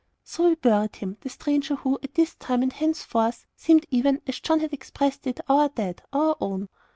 So 0.23 0.49
we 0.49 0.55
buried 0.55 0.95
him 0.95 1.17
the 1.21 1.29
stranger 1.29 1.75
who, 1.75 1.99
at 2.01 2.15
this 2.15 2.33
time, 2.33 2.63
and 2.63 2.73
henceforth, 2.73 3.45
seemed 3.55 3.85
even, 3.91 4.19
as 4.25 4.39
John 4.39 4.59
had 4.61 4.73
expressed 4.73 5.27
it, 5.27 5.39
"our 5.47 5.69
dead," 5.69 6.01
our 6.11 6.35
own. 6.41 6.69